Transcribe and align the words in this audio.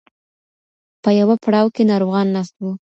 په 1.03 1.09
یوه 1.19 1.35
پړاو 1.43 1.73
کې 1.75 1.83
ناروغان 1.91 2.27
ناست 2.35 2.55
وو. 2.61 2.71